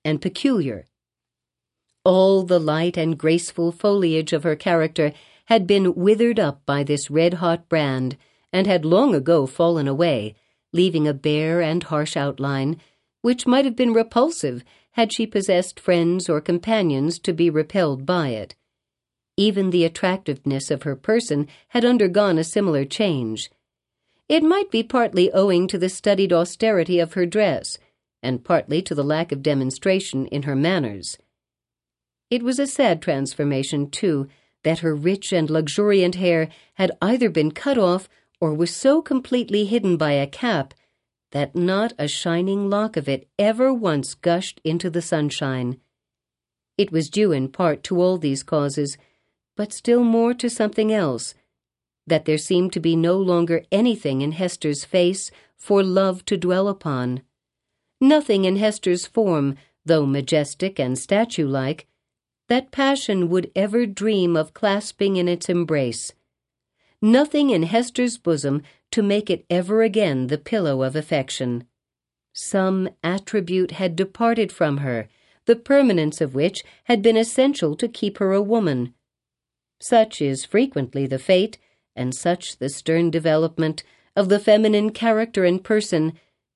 and 0.04 0.22
peculiar. 0.22 0.84
All 2.06 2.44
the 2.44 2.60
light 2.60 2.98
and 2.98 3.18
graceful 3.18 3.72
foliage 3.72 4.32
of 4.32 4.44
her 4.44 4.56
character 4.56 5.12
had 5.46 5.66
been 5.66 5.96
withered 5.96 6.40
up 6.40 6.64
by 6.66 6.84
this 6.84 7.10
red 7.10 7.36
hot 7.36 7.68
brand, 7.68 8.16
and 8.54 8.68
had 8.68 8.86
long 8.86 9.16
ago 9.16 9.48
fallen 9.48 9.88
away, 9.88 10.36
leaving 10.72 11.08
a 11.08 11.14
bare 11.16 11.62
and 11.62 11.82
harsh 11.82 12.16
outline, 12.16 12.80
which 13.22 13.48
might 13.48 13.66
have 13.66 13.76
been 13.76 13.92
repulsive 13.92 14.64
had 14.92 15.12
she 15.12 15.26
possessed 15.26 15.80
friends 15.80 16.30
or 16.30 16.40
companions 16.40 17.18
to 17.20 17.34
be 17.34 17.50
repelled 17.50 18.06
by 18.06 18.30
it. 18.30 18.54
Even 19.36 19.72
the 19.72 19.84
attractiveness 19.84 20.70
of 20.70 20.84
her 20.84 20.96
person 20.96 21.48
had 21.70 21.84
undergone 21.84 22.38
a 22.38 22.44
similar 22.44 22.86
change. 22.86 23.50
It 24.30 24.44
might 24.44 24.70
be 24.70 24.84
partly 24.84 25.32
owing 25.32 25.68
to 25.68 25.78
the 25.80 25.90
studied 25.90 26.32
austerity 26.32 27.00
of 27.00 27.14
her 27.14 27.26
dress, 27.26 27.80
and 28.22 28.44
partly 28.44 28.82
to 28.84 28.94
the 28.94 29.04
lack 29.04 29.32
of 29.32 29.42
demonstration 29.42 30.28
in 30.28 30.44
her 30.44 30.56
manners. 30.56 31.18
It 32.29 32.44
was 32.44 32.60
a 32.60 32.67
sad 32.67 33.01
transformation, 33.01 33.89
too, 33.89 34.27
that 34.63 34.79
her 34.79 34.96
rich 34.96 35.32
and 35.32 35.50
luxuriant 35.50 36.15
hair 36.15 36.50
had 36.75 36.91
either 37.01 37.29
been 37.29 37.51
cut 37.51 37.77
off 37.77 38.10
or 38.41 38.53
was 38.53 38.75
so 38.75 39.01
completely 39.01 39.65
hidden 39.65 39.96
by 39.96 40.13
a 40.13 40.27
cap 40.27 40.74
that 41.32 41.55
not 41.55 41.94
a 42.00 42.08
shining 42.08 42.70
lock 42.70 42.98
of 42.98 43.08
it 43.08 43.27
ever 43.38 43.74
once 43.74 44.15
gushed 44.15 44.60
into 44.63 44.89
the 44.89 45.01
sunshine. 45.01 45.79
It 46.77 46.91
was 46.91 47.10
due 47.10 47.32
in 47.32 47.50
part 47.50 47.84
to 47.84 48.01
all 48.01 48.17
these 48.17 48.44
causes, 48.44 48.98
but 49.55 49.72
still 49.72 50.03
more 50.03 50.34
to 50.34 50.50
something 50.50 50.91
else 50.91 51.36
that 52.08 52.25
there 52.25 52.38
seemed 52.38 52.72
to 52.74 52.79
be 52.79 52.96
no 52.96 53.17
longer 53.17 53.63
anything 53.72 54.22
in 54.22 54.34
Hester's 54.34 54.86
face 54.86 55.32
for 55.58 55.84
love 55.84 56.24
to 56.25 56.38
dwell 56.38 56.67
upon. 56.67 57.22
Nothing 58.00 58.46
in 58.46 58.58
Hester's 58.58 59.05
form, 59.08 59.55
though 59.86 60.05
majestic 60.05 60.79
and 60.79 60.98
statue 60.98 61.48
like, 61.48 61.88
that 62.48 62.72
passion 62.72 63.30
would 63.30 63.52
ever 63.56 63.86
dream 63.86 64.36
of 64.36 64.54
clasping 64.54 65.18
in 65.18 65.28
its 65.28 65.50
embrace. 65.50 66.14
Nothing 67.02 67.50
in 67.50 67.64
Hester's 67.64 68.18
bosom 68.18 68.64
to 68.92 69.02
make 69.02 69.30
it 69.30 69.46
ever 69.50 69.82
again 69.82 70.28
the 70.28 70.38
pillow 70.38 70.82
of 70.82 70.96
affection. 70.96 71.66
Some 72.34 72.90
attribute 73.04 73.72
had 73.72 73.96
departed 73.96 74.52
from 74.52 74.78
her, 74.78 75.08
the 75.46 75.56
permanence 75.56 76.22
of 76.22 76.36
which 76.36 76.64
had 76.86 77.02
been 77.02 77.18
essential 77.18 77.75
to 77.75 77.88
keep 77.88 78.18
her 78.18 78.34
a 78.34 78.42
woman. 78.42 78.94
Such 79.82 80.22
is 80.22 80.46
frequently 80.46 81.06
the 81.06 81.20
fate, 81.20 81.58
and 81.96 82.14
such 82.16 82.58
the 82.58 82.70
stern 82.70 83.12
development, 83.12 83.84
of 84.16 84.30
the 84.30 84.40
feminine 84.40 84.92
character 84.92 85.44
and 85.46 85.64
person 85.64 86.14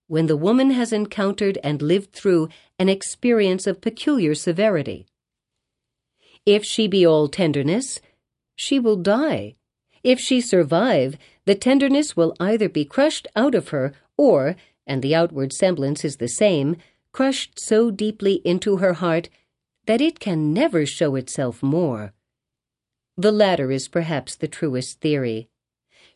when 0.07 0.27
the 0.27 0.37
woman 0.37 0.71
has 0.71 0.91
encountered 0.91 1.59
and 1.63 1.81
lived 1.81 2.13
through 2.13 2.49
an 2.79 2.89
experience 2.89 3.67
of 3.67 3.81
peculiar 3.81 4.33
severity. 4.33 5.05
If 6.49 6.65
she 6.65 6.87
be 6.87 7.05
all 7.05 7.27
tenderness, 7.27 8.01
she 8.55 8.79
will 8.79 8.95
die. 8.95 9.53
If 10.03 10.19
she 10.19 10.41
survive, 10.41 11.15
the 11.45 11.53
tenderness 11.53 12.17
will 12.17 12.33
either 12.39 12.67
be 12.67 12.85
crushed 12.85 13.27
out 13.35 13.53
of 13.53 13.69
her 13.69 13.93
or, 14.17 14.55
and 14.87 15.03
the 15.03 15.13
outward 15.13 15.53
semblance 15.53 16.03
is 16.03 16.17
the 16.17 16.27
same, 16.27 16.77
crushed 17.11 17.59
so 17.59 17.91
deeply 17.91 18.41
into 18.43 18.77
her 18.77 18.93
heart 18.93 19.29
that 19.85 20.01
it 20.01 20.19
can 20.19 20.51
never 20.51 20.87
show 20.87 21.13
itself 21.13 21.61
more. 21.61 22.13
The 23.15 23.31
latter 23.31 23.69
is 23.71 23.87
perhaps 23.87 24.35
the 24.35 24.47
truest 24.47 25.01
theory. 25.01 25.49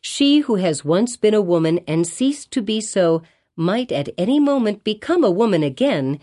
She 0.00 0.40
who 0.40 0.56
has 0.56 0.84
once 0.84 1.16
been 1.16 1.34
a 1.34 1.48
woman 1.54 1.78
and 1.86 2.08
ceased 2.08 2.50
to 2.50 2.60
be 2.60 2.80
so 2.80 3.22
might 3.54 3.92
at 3.92 4.08
any 4.18 4.40
moment 4.40 4.82
become 4.82 5.22
a 5.22 5.30
woman 5.30 5.62
again 5.62 6.18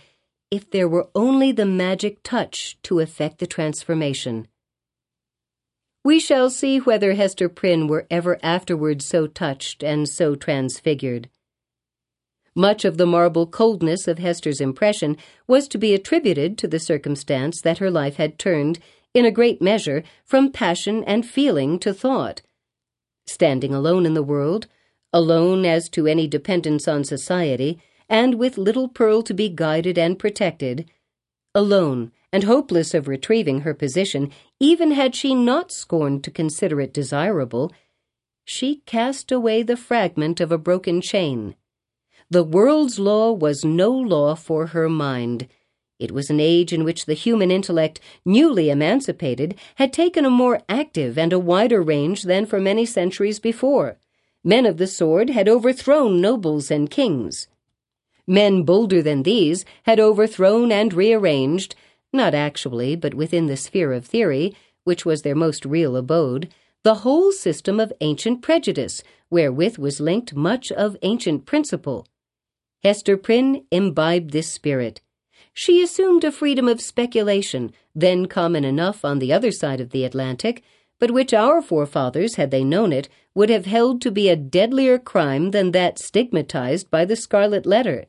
if 0.51 0.69
there 0.69 0.87
were 0.87 1.09
only 1.15 1.53
the 1.53 1.65
magic 1.65 2.21
touch 2.21 2.77
to 2.83 2.99
effect 2.99 3.39
the 3.39 3.47
transformation. 3.47 4.47
We 6.03 6.19
shall 6.19 6.49
see 6.49 6.79
whether 6.79 7.13
Hester 7.13 7.47
Prynne 7.47 7.87
were 7.87 8.05
ever 8.11 8.37
afterwards 8.43 9.05
so 9.05 9.27
touched 9.27 9.81
and 9.81 10.09
so 10.09 10.35
transfigured. 10.35 11.29
Much 12.53 12.83
of 12.83 12.97
the 12.97 13.05
marble 13.05 13.47
coldness 13.47 14.09
of 14.09 14.19
Hester's 14.19 14.59
impression 14.59 15.15
was 15.47 15.69
to 15.69 15.77
be 15.77 15.93
attributed 15.93 16.57
to 16.57 16.67
the 16.67 16.79
circumstance 16.79 17.61
that 17.61 17.77
her 17.77 17.89
life 17.89 18.17
had 18.17 18.37
turned, 18.37 18.79
in 19.13 19.25
a 19.25 19.31
great 19.31 19.61
measure, 19.61 20.03
from 20.25 20.51
passion 20.51 21.03
and 21.05 21.25
feeling 21.25 21.79
to 21.79 21.93
thought. 21.93 22.41
Standing 23.25 23.73
alone 23.73 24.05
in 24.05 24.15
the 24.15 24.23
world, 24.23 24.67
alone 25.13 25.65
as 25.65 25.87
to 25.89 26.07
any 26.07 26.27
dependence 26.27 26.87
on 26.87 27.03
society, 27.05 27.81
and 28.11 28.35
with 28.35 28.57
little 28.57 28.89
Pearl 28.89 29.21
to 29.21 29.33
be 29.33 29.47
guided 29.47 29.97
and 29.97 30.19
protected, 30.19 30.91
alone 31.55 32.11
and 32.33 32.43
hopeless 32.43 32.93
of 32.93 33.07
retrieving 33.07 33.61
her 33.61 33.73
position, 33.73 34.29
even 34.59 34.91
had 34.91 35.15
she 35.15 35.33
not 35.33 35.71
scorned 35.71 36.21
to 36.21 36.29
consider 36.29 36.81
it 36.81 36.93
desirable, 36.93 37.71
she 38.43 38.81
cast 38.85 39.31
away 39.31 39.63
the 39.63 39.77
fragment 39.77 40.41
of 40.41 40.51
a 40.51 40.57
broken 40.57 40.99
chain. 40.99 41.55
The 42.29 42.43
world's 42.43 42.99
law 42.99 43.31
was 43.31 43.63
no 43.63 43.91
law 43.91 44.35
for 44.35 44.67
her 44.67 44.89
mind. 44.89 45.47
It 45.97 46.11
was 46.11 46.29
an 46.29 46.41
age 46.41 46.73
in 46.73 46.83
which 46.83 47.05
the 47.05 47.13
human 47.13 47.49
intellect, 47.49 48.01
newly 48.25 48.69
emancipated, 48.69 49.55
had 49.75 49.93
taken 49.93 50.25
a 50.25 50.29
more 50.29 50.61
active 50.67 51.17
and 51.17 51.31
a 51.31 51.39
wider 51.39 51.81
range 51.81 52.23
than 52.23 52.45
for 52.45 52.59
many 52.59 52.85
centuries 52.85 53.39
before. 53.39 53.97
Men 54.43 54.65
of 54.65 54.77
the 54.77 54.87
sword 54.87 55.29
had 55.29 55.47
overthrown 55.47 56.19
nobles 56.19 56.69
and 56.69 56.89
kings. 56.89 57.47
Men 58.31 58.63
bolder 58.63 59.01
than 59.01 59.23
these 59.23 59.65
had 59.83 59.99
overthrown 59.99 60.71
and 60.71 60.93
rearranged, 60.93 61.75
not 62.13 62.33
actually, 62.33 62.95
but 62.95 63.13
within 63.13 63.47
the 63.47 63.57
sphere 63.57 63.91
of 63.91 64.05
theory, 64.05 64.55
which 64.85 65.05
was 65.05 65.23
their 65.23 65.35
most 65.35 65.65
real 65.65 65.97
abode, 65.97 66.47
the 66.83 67.03
whole 67.03 67.33
system 67.33 67.77
of 67.77 67.91
ancient 67.99 68.41
prejudice, 68.41 69.03
wherewith 69.29 69.77
was 69.77 69.99
linked 69.99 70.33
much 70.33 70.71
of 70.71 70.95
ancient 71.01 71.45
principle. 71.45 72.07
Hester 72.81 73.17
Prynne 73.17 73.65
imbibed 73.69 74.31
this 74.31 74.49
spirit. 74.49 75.01
She 75.53 75.83
assumed 75.83 76.23
a 76.23 76.31
freedom 76.31 76.69
of 76.69 76.79
speculation, 76.79 77.73
then 77.93 78.27
common 78.27 78.63
enough 78.63 79.03
on 79.03 79.19
the 79.19 79.33
other 79.33 79.51
side 79.51 79.81
of 79.81 79.89
the 79.89 80.05
Atlantic, 80.05 80.63
but 80.99 81.11
which 81.11 81.33
our 81.33 81.61
forefathers, 81.61 82.35
had 82.35 82.49
they 82.49 82.63
known 82.63 82.93
it, 82.93 83.09
would 83.35 83.49
have 83.49 83.65
held 83.65 84.01
to 84.03 84.09
be 84.09 84.29
a 84.29 84.37
deadlier 84.37 84.97
crime 84.97 85.51
than 85.51 85.71
that 85.71 85.99
stigmatized 85.99 86.89
by 86.89 87.03
the 87.03 87.17
Scarlet 87.17 87.65
Letter. 87.65 88.05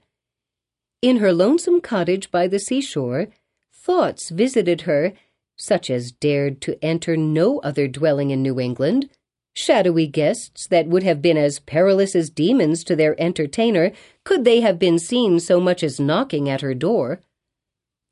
In 1.02 1.16
her 1.16 1.32
lonesome 1.32 1.80
cottage 1.80 2.30
by 2.30 2.46
the 2.46 2.60
seashore, 2.60 3.26
thoughts 3.74 4.30
visited 4.30 4.82
her 4.82 5.12
such 5.56 5.90
as 5.90 6.12
dared 6.12 6.60
to 6.60 6.78
enter 6.82 7.16
no 7.16 7.58
other 7.58 7.88
dwelling 7.88 8.30
in 8.30 8.40
New 8.40 8.60
England, 8.60 9.10
shadowy 9.52 10.06
guests 10.06 10.68
that 10.68 10.86
would 10.86 11.02
have 11.02 11.20
been 11.20 11.36
as 11.36 11.58
perilous 11.58 12.14
as 12.14 12.30
demons 12.30 12.84
to 12.84 12.94
their 12.94 13.20
entertainer 13.20 13.90
could 14.22 14.44
they 14.44 14.60
have 14.60 14.78
been 14.78 14.98
seen 14.98 15.40
so 15.40 15.60
much 15.60 15.82
as 15.82 15.98
knocking 15.98 16.48
at 16.48 16.60
her 16.60 16.72
door. 16.72 17.20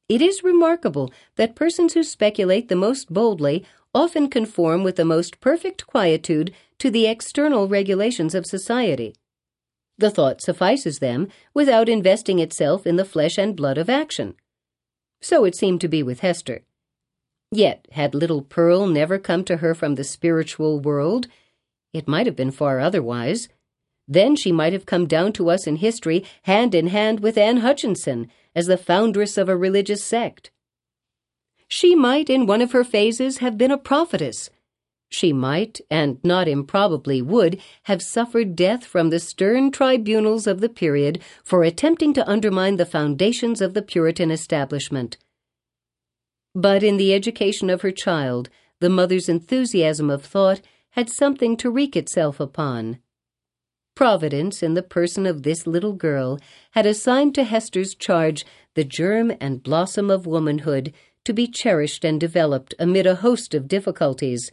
It 0.08 0.20
is 0.20 0.42
remarkable 0.42 1.12
that 1.36 1.54
persons 1.54 1.94
who 1.94 2.02
speculate 2.02 2.68
the 2.68 2.74
most 2.74 3.12
boldly 3.12 3.64
often 3.94 4.28
conform 4.28 4.82
with 4.82 4.96
the 4.96 5.04
most 5.04 5.40
perfect 5.40 5.86
quietude 5.86 6.52
to 6.80 6.90
the 6.90 7.06
external 7.06 7.68
regulations 7.68 8.34
of 8.34 8.46
society. 8.46 9.14
The 10.00 10.10
thought 10.10 10.40
suffices 10.40 10.98
them 10.98 11.28
without 11.52 11.86
investing 11.86 12.38
itself 12.38 12.86
in 12.86 12.96
the 12.96 13.04
flesh 13.04 13.36
and 13.36 13.54
blood 13.54 13.76
of 13.76 13.90
action. 13.90 14.34
So 15.20 15.44
it 15.44 15.54
seemed 15.54 15.82
to 15.82 15.88
be 15.88 16.02
with 16.02 16.20
Hester. 16.20 16.62
Yet, 17.52 17.86
had 17.92 18.14
little 18.14 18.40
Pearl 18.40 18.86
never 18.86 19.18
come 19.18 19.44
to 19.44 19.58
her 19.58 19.74
from 19.74 19.96
the 19.96 20.04
spiritual 20.04 20.80
world, 20.80 21.26
it 21.92 22.08
might 22.08 22.24
have 22.24 22.34
been 22.34 22.50
far 22.50 22.80
otherwise. 22.80 23.50
Then 24.08 24.36
she 24.36 24.52
might 24.52 24.72
have 24.72 24.86
come 24.86 25.06
down 25.06 25.34
to 25.34 25.50
us 25.50 25.66
in 25.66 25.76
history 25.76 26.24
hand 26.44 26.74
in 26.74 26.86
hand 26.86 27.20
with 27.20 27.36
Anne 27.36 27.58
Hutchinson 27.58 28.30
as 28.54 28.68
the 28.68 28.78
foundress 28.78 29.36
of 29.36 29.50
a 29.50 29.56
religious 29.56 30.02
sect. 30.02 30.50
She 31.68 31.94
might, 31.94 32.30
in 32.30 32.46
one 32.46 32.62
of 32.62 32.72
her 32.72 32.84
phases, 32.84 33.38
have 33.38 33.58
been 33.58 33.70
a 33.70 33.76
prophetess 33.76 34.48
she 35.10 35.32
might, 35.32 35.80
and 35.90 36.18
not 36.22 36.48
improbably 36.48 37.20
would, 37.20 37.60
have 37.82 38.00
suffered 38.00 38.54
death 38.54 38.84
from 38.84 39.10
the 39.10 39.18
stern 39.18 39.70
tribunals 39.70 40.46
of 40.46 40.60
the 40.60 40.68
period 40.68 41.20
for 41.44 41.64
attempting 41.64 42.14
to 42.14 42.28
undermine 42.30 42.76
the 42.76 42.86
foundations 42.86 43.60
of 43.60 43.74
the 43.74 43.82
Puritan 43.82 44.30
establishment. 44.30 45.18
But 46.54 46.82
in 46.82 46.96
the 46.96 47.12
education 47.12 47.68
of 47.70 47.82
her 47.82 47.90
child, 47.90 48.48
the 48.78 48.88
mother's 48.88 49.28
enthusiasm 49.28 50.10
of 50.10 50.24
thought 50.24 50.60
had 50.90 51.10
something 51.10 51.56
to 51.56 51.70
wreak 51.70 51.96
itself 51.96 52.40
upon. 52.40 52.98
Providence, 53.96 54.62
in 54.62 54.74
the 54.74 54.82
person 54.82 55.26
of 55.26 55.42
this 55.42 55.66
little 55.66 55.92
girl, 55.92 56.38
had 56.70 56.86
assigned 56.86 57.34
to 57.34 57.44
Hester's 57.44 57.94
charge 57.94 58.46
the 58.74 58.84
germ 58.84 59.32
and 59.40 59.62
blossom 59.62 60.10
of 60.10 60.24
womanhood 60.24 60.94
to 61.24 61.32
be 61.32 61.46
cherished 61.46 62.04
and 62.04 62.18
developed 62.18 62.74
amid 62.78 63.06
a 63.06 63.16
host 63.16 63.54
of 63.54 63.68
difficulties 63.68 64.50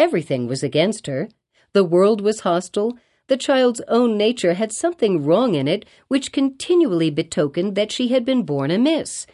Everything 0.00 0.46
was 0.46 0.62
against 0.62 1.08
her. 1.08 1.28
The 1.74 1.84
world 1.84 2.22
was 2.22 2.40
hostile. 2.40 2.96
The 3.26 3.36
child's 3.36 3.82
own 3.86 4.16
nature 4.16 4.54
had 4.54 4.72
something 4.72 5.22
wrong 5.22 5.54
in 5.54 5.68
it 5.68 5.84
which 6.08 6.32
continually 6.32 7.10
betokened 7.10 7.74
that 7.74 7.92
she 7.92 8.08
had 8.08 8.24
been 8.24 8.44
born 8.44 8.70
amiss, 8.70 9.26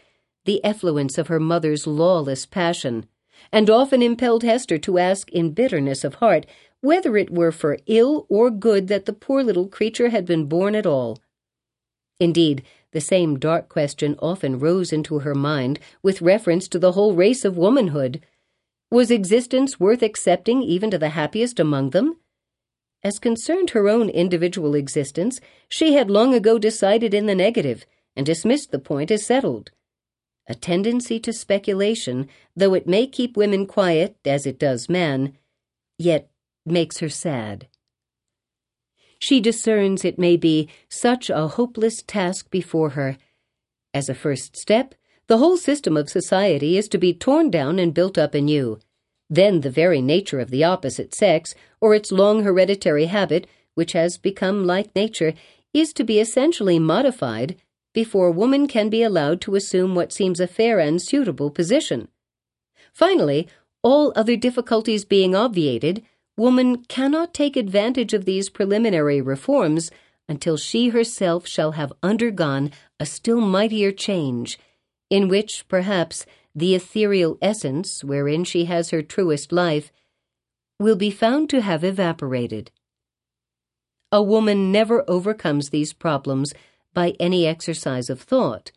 the 0.45 0.63
effluence 0.65 1.19
of 1.19 1.29
her 1.29 1.39
mother's 1.39 1.87
lawless 1.87 2.47
passion, 2.47 3.07
and 3.53 3.71
often 3.71 4.03
impelled 4.03 4.43
Hester 4.43 4.77
to 4.79 4.99
ask 4.99 5.31
in 5.31 5.53
bitterness 5.53 6.03
of 6.03 6.17
heart 6.17 6.47
whether 6.81 7.17
it 7.17 7.31
were 7.31 7.53
for 7.53 7.79
ill 7.87 8.27
or 8.29 8.51
good 8.51 8.89
that 8.89 9.05
the 9.05 9.13
poor 9.13 9.45
little 9.45 9.69
creature 9.69 10.09
had 10.09 10.27
been 10.27 10.47
born 10.47 10.75
at 10.75 10.85
all. 10.85 11.21
Indeed, 12.19 12.65
the 12.91 13.01
same 13.01 13.39
dark 13.39 13.69
question 13.69 14.17
often 14.19 14.59
rose 14.59 14.93
into 14.93 15.21
her 15.21 15.35
mind 15.35 15.79
with 16.03 16.21
reference 16.21 16.67
to 16.69 16.81
the 16.81 16.93
whole 16.93 17.15
race 17.15 17.45
of 17.45 17.57
womanhood. 17.57 18.21
Was 18.91 19.11
existence 19.11 19.81
worth 19.81 20.03
accepting 20.03 20.63
even 20.63 20.91
to 20.93 20.99
the 20.99 21.11
happiest 21.11 21.59
among 21.59 21.91
them? 21.91 22.19
As 23.03 23.19
concerned 23.19 23.71
her 23.71 23.89
own 23.89 24.09
individual 24.09 24.75
existence, 24.75 25.41
she 25.69 25.95
had 25.95 26.11
long 26.11 26.35
ago 26.35 26.59
decided 26.59 27.13
in 27.13 27.27
the 27.27 27.35
negative 27.35 27.85
and 28.15 28.25
dismissed 28.25 28.71
the 28.71 28.79
point 28.79 29.11
as 29.11 29.27
settled. 29.27 29.71
A 30.49 30.55
tendency 30.55 31.19
to 31.21 31.33
speculation, 31.33 32.29
though 32.55 32.75
it 32.75 32.87
may 32.87 33.07
keep 33.07 33.37
women 33.37 33.67
quiet, 33.67 34.17
as 34.25 34.47
it 34.47 34.59
does 34.59 34.89
men, 34.89 35.37
yet 35.99 36.31
makes 36.65 36.99
her 36.99 37.09
sad. 37.09 37.67
She 39.19 39.41
discerns, 39.41 40.05
it 40.05 40.19
may 40.19 40.37
be, 40.37 40.69
such 40.89 41.29
a 41.29 41.49
hopeless 41.49 42.03
task 42.07 42.51
before 42.51 42.91
her. 42.91 43.17
As 43.93 44.09
a 44.09 44.15
first 44.15 44.57
step, 44.57 44.95
the 45.29 45.39
whole 45.39 45.57
system 45.57 45.97
of 45.97 46.09
society 46.09 46.77
is 46.77 46.89
to 46.89 46.99
be 46.99 47.13
torn 47.13 47.51
down 47.51 47.79
and 47.79 47.95
built 47.95 48.17
up 48.17 48.35
anew. 48.35 48.79
Then 49.29 49.61
the 49.61 49.71
very 49.71 50.01
nature 50.01 50.39
of 50.39 50.51
the 50.51 50.63
opposite 50.63 51.15
sex, 51.15 51.55
or 51.81 51.95
its 51.95 52.13
long 52.13 52.45
hereditary 52.45 53.07
habit, 53.07 53.47
which 53.75 53.93
has 53.93 54.19
become 54.19 54.67
like 54.67 54.95
nature, 54.95 55.35
is 55.75 55.93
to 55.95 56.05
be 56.05 56.21
essentially 56.21 56.79
modified 56.79 57.57
before 57.93 58.31
woman 58.31 58.69
can 58.69 58.91
be 58.91 59.03
allowed 59.03 59.41
to 59.41 59.55
assume 59.55 59.95
what 59.95 60.13
seems 60.13 60.39
a 60.39 60.47
fair 60.47 60.79
and 60.79 61.01
suitable 61.01 61.51
position. 61.51 62.09
Finally, 62.93 63.49
all 63.83 64.13
other 64.15 64.37
difficulties 64.37 65.05
being 65.05 65.35
obviated, 65.35 66.03
woman 66.37 66.85
cannot 66.85 67.33
take 67.33 67.57
advantage 67.57 68.13
of 68.13 68.27
these 68.27 68.51
preliminary 68.51 69.21
reforms 69.21 69.91
until 70.29 70.57
she 70.57 70.91
herself 70.91 71.47
shall 71.47 71.73
have 71.73 71.93
undergone 72.03 72.71
a 73.01 73.07
still 73.07 73.41
mightier 73.41 73.93
change, 73.93 74.59
in 75.11 75.29
which, 75.29 75.67
perhaps, 75.69 76.27
the 76.55 76.75
ethereal 76.75 77.39
essence 77.43 78.03
wherein 78.03 78.45
she 78.45 78.65
has 78.65 78.91
her 78.91 79.03
truest 79.03 79.53
life 79.53 79.93
will 80.79 80.97
be 80.97 81.11
found 81.11 81.51
to 81.51 81.61
have 81.61 81.85
evaporated. 81.85 82.71
A 84.11 84.23
woman 84.23 84.73
never 84.73 85.05
overcomes 85.09 85.71
these 85.71 85.93
problems 85.93 86.53
by 86.95 87.15
any 87.21 87.47
exercise 87.47 88.09
of 88.09 88.21
thought. 88.21 88.73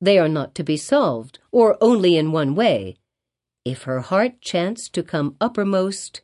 They 0.00 0.18
are 0.18 0.28
not 0.28 0.54
to 0.54 0.64
be 0.64 0.76
solved, 0.76 1.38
or 1.52 1.76
only 1.80 2.16
in 2.16 2.32
one 2.32 2.54
way. 2.54 2.96
If 3.64 3.82
her 3.82 4.00
heart 4.00 4.40
chance 4.40 4.88
to 4.90 5.02
come 5.02 5.36
uppermost, 5.40 6.22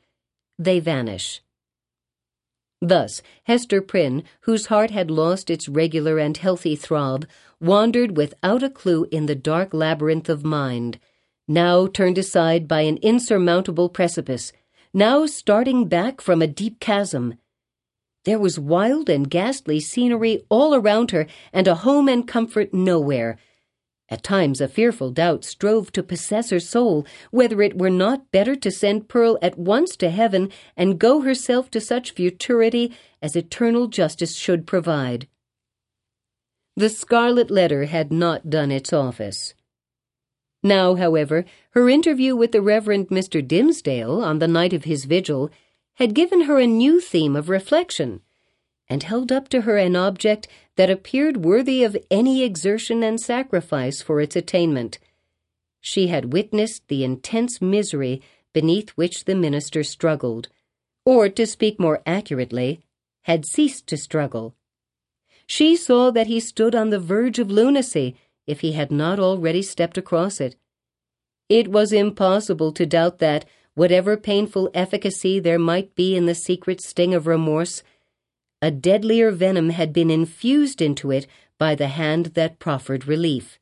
they 0.58 0.80
vanish. 0.80 1.42
Thus, 2.81 3.23
Hester 3.45 3.81
Prynne, 3.81 4.25
whose 4.40 4.66
heart 4.66 4.90
had 4.90 5.11
lost 5.11 5.50
its 5.50 5.69
regular 5.69 6.19
and 6.19 6.37
healthy 6.37 6.76
throb, 6.76 7.26
wandered 7.61 8.16
without 8.16 8.62
a 8.62 8.71
clue 8.71 9.07
in 9.11 9.26
the 9.26 9.35
dark 9.35 9.73
labyrinth 9.73 10.28
of 10.28 10.45
mind, 10.45 10.99
now 11.49 11.87
turned 11.87 12.19
aside 12.19 12.69
by 12.69 12.83
an 12.83 12.99
insurmountable 12.99 13.88
precipice, 13.88 14.52
now 14.93 15.26
starting 15.26 15.88
back 15.88 16.21
from 16.21 16.43
a 16.43 16.47
deep 16.47 16.81
chasm. 16.81 17.38
There 18.25 18.38
was 18.38 18.59
wild 18.59 19.09
and 19.09 19.31
ghastly 19.31 19.81
scenery 19.81 20.45
all 20.49 20.75
around 20.75 21.11
her, 21.11 21.26
and 21.52 21.69
a 21.69 21.75
home 21.76 22.09
and 22.09 22.26
comfort 22.26 22.73
nowhere 22.73 23.38
at 24.14 24.23
times 24.23 24.61
a 24.61 24.68
fearful 24.68 25.11
doubt 25.11 25.44
strove 25.44 25.90
to 25.90 26.00
possess 26.00 26.50
her 26.50 26.61
soul 26.61 27.04
whether 27.33 27.61
it 27.61 27.76
were 27.76 27.90
not 27.90 28.30
better 28.30 28.54
to 28.54 28.71
send 28.71 29.09
Pearl 29.09 29.37
at 29.42 29.59
once 29.59 29.97
to 29.97 30.09
heaven 30.09 30.52
and 30.76 31.00
go 31.00 31.23
herself 31.23 31.68
to 31.68 31.80
such 31.80 32.12
futurity 32.12 32.97
as 33.21 33.35
eternal 33.35 33.88
justice 33.88 34.37
should 34.37 34.68
provide. 34.68 35.26
The 36.76 36.90
scarlet 36.90 37.50
letter 37.50 37.87
had 37.87 38.12
not 38.12 38.49
done 38.49 38.71
its 38.71 38.92
office. 38.92 39.52
Now, 40.62 40.94
however, 40.94 41.44
her 41.71 41.88
interview 41.88 42.36
with 42.36 42.52
the 42.52 42.62
Reverend 42.62 43.08
Mr. 43.08 43.45
Dimmesdale 43.45 44.23
on 44.23 44.38
the 44.38 44.47
night 44.47 44.73
of 44.73 44.84
his 44.84 45.06
vigil 45.06 45.50
had 45.95 46.15
given 46.15 46.43
her 46.43 46.60
a 46.60 46.69
new 46.69 47.00
theme 47.00 47.34
of 47.34 47.49
reflection 47.49 48.21
and 48.88 49.02
held 49.02 49.32
up 49.32 49.49
to 49.49 49.62
her 49.62 49.76
an 49.76 49.97
object 49.97 50.47
that 50.76 50.91
appeared 50.91 51.45
worthy 51.45 51.84
of 51.84 51.97
any 52.10 52.43
exertion 52.43 53.02
and 53.02 53.21
sacrifice 53.21 54.02
for 54.02 54.21
its 54.21 54.37
attainment. 54.37 54.99
She 55.80 56.08
had 56.08 56.32
witnessed 56.32 56.89
the 56.89 57.04
intense 57.04 57.60
misery 57.60 58.23
beneath 58.52 58.91
which 58.91 59.25
the 59.25 59.34
minister 59.34 59.82
struggled, 59.82 60.49
or, 61.04 61.28
to 61.28 61.47
speak 61.47 61.78
more 61.78 62.02
accurately, 62.06 62.80
had 63.23 63.45
ceased 63.45 63.87
to 63.89 63.97
struggle. 63.97 64.54
She 65.47 65.76
saw 65.76 66.10
that 66.10 66.26
he 66.26 66.41
stood 66.41 66.75
on 66.75 66.91
the 66.91 66.99
verge 66.99 67.39
of 67.39 67.50
lunacy 67.50 68.17
if 68.47 68.60
he 68.60 68.73
had 68.73 68.91
not 68.91 69.19
already 69.19 69.63
stepped 69.63 69.99
across 69.99 70.41
it. 70.41 70.56
It 71.49 71.69
was 71.69 71.93
impossible 71.93 72.73
to 72.73 72.87
doubt 72.87 73.19
that, 73.19 73.45
whatever 73.75 74.17
painful 74.17 74.71
efficacy 74.73 75.41
there 75.41 75.58
might 75.58 75.95
be 75.95 76.17
in 76.17 76.26
the 76.26 76.34
secret 76.34 76.80
sting 76.80 77.15
of 77.15 77.26
remorse, 77.26 77.82
a 78.64 78.70
deadlier 78.70 79.30
venom 79.30 79.68
had 79.68 79.92
been 79.92 80.10
infused 80.10 80.80
into 80.80 81.10
it 81.10 81.26
by 81.58 81.74
the 81.74 81.88
hand 81.88 82.32
that 82.32 82.58
proffered 82.58 83.06
relief. 83.06 83.58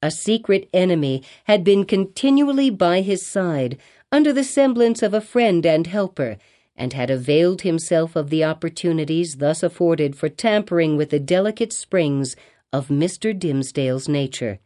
A 0.00 0.10
secret 0.10 0.70
enemy 0.72 1.22
had 1.44 1.62
been 1.62 1.84
continually 1.84 2.70
by 2.70 3.02
his 3.02 3.26
side, 3.26 3.76
under 4.10 4.32
the 4.32 4.42
semblance 4.42 5.02
of 5.02 5.12
a 5.12 5.20
friend 5.20 5.66
and 5.66 5.86
helper, 5.86 6.38
and 6.74 6.94
had 6.94 7.10
availed 7.10 7.60
himself 7.60 8.16
of 8.16 8.30
the 8.30 8.42
opportunities 8.42 9.36
thus 9.36 9.62
afforded 9.62 10.16
for 10.16 10.30
tampering 10.30 10.96
with 10.96 11.10
the 11.10 11.20
delicate 11.20 11.74
springs 11.74 12.34
of 12.72 12.88
Mr. 12.88 13.38
Dimmesdale's 13.38 14.08
nature. 14.08 14.60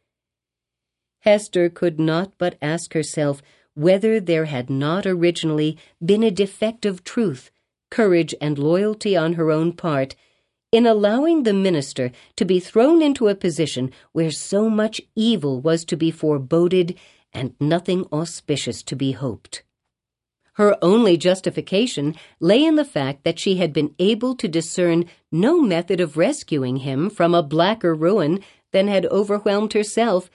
Hester 1.22 1.68
could 1.68 1.98
not 1.98 2.35
but 2.38 2.57
ask 2.62 2.92
herself 2.92 3.42
whether 3.74 4.20
there 4.20 4.44
had 4.44 4.70
not 4.70 5.07
originally 5.07 5.76
been 6.00 6.22
a 6.22 6.31
defect 6.31 6.87
of 6.87 7.02
truth 7.02 7.50
courage, 7.90 8.35
and 8.40 8.59
loyalty 8.59 9.16
on 9.16 9.35
her 9.35 9.51
own 9.51 9.72
part 9.72 10.14
in 10.72 10.87
allowing 10.87 11.44
the 11.44 11.55
minister 11.55 12.11
to 12.37 12.44
be 12.44 12.61
thrown 12.61 13.01
into 13.01 13.29
a 13.29 13.35
position 13.35 13.90
where 14.12 14.31
so 14.31 14.68
much 14.68 15.01
evil 15.14 15.61
was 15.61 15.85
to 15.85 15.96
be 15.96 16.11
foreboded 16.11 16.99
and 17.33 17.55
nothing 17.61 18.05
auspicious 18.12 18.83
to 18.83 18.96
be 18.96 19.12
hoped. 19.12 19.62
Her 20.55 20.77
only 20.81 21.18
justification 21.18 22.14
lay 22.40 22.64
in 22.64 22.77
the 22.77 22.85
fact 22.85 23.25
that 23.25 23.38
she 23.38 23.57
had 23.57 23.72
been 23.72 23.94
able 23.99 24.35
to 24.37 24.49
discern 24.49 25.05
no 25.31 25.61
method 25.61 26.01
of 26.01 26.16
rescuing 26.16 26.79
him 26.79 27.11
from 27.11 27.35
a 27.35 27.42
blacker 27.42 27.94
ruin 27.94 28.40
than 28.72 28.88
had 28.88 29.05
overwhelmed 29.07 29.75
herself, 29.75 30.31